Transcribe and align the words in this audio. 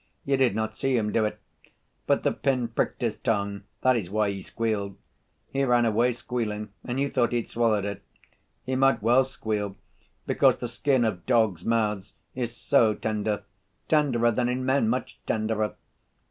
You 0.25 0.35
did 0.35 0.55
not 0.55 0.75
see 0.75 0.97
him 0.97 1.11
do 1.11 1.25
it. 1.25 1.37
But 2.07 2.23
the 2.23 2.31
pin 2.31 2.69
pricked 2.69 3.01
his 3.01 3.17
tongue, 3.17 3.65
that 3.81 3.95
is 3.95 4.09
why 4.09 4.31
he 4.31 4.41
squealed. 4.41 4.97
He 5.53 5.63
ran 5.63 5.85
away 5.85 6.11
squealing 6.13 6.69
and 6.83 6.99
you 6.99 7.07
thought 7.07 7.33
he'd 7.33 7.51
swallowed 7.51 7.85
it. 7.85 8.01
He 8.65 8.75
might 8.75 9.03
well 9.03 9.23
squeal, 9.23 9.75
because 10.25 10.57
the 10.57 10.67
skin 10.67 11.05
of 11.05 11.27
dogs' 11.27 11.63
mouths 11.65 12.13
is 12.33 12.57
so 12.57 12.95
tender... 12.95 13.43
tenderer 13.89 14.31
than 14.31 14.49
in 14.49 14.65
men, 14.65 14.89
much 14.89 15.19
tenderer!" 15.27 15.75